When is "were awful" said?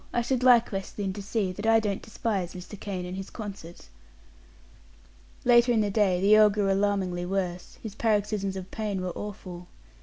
9.03-9.67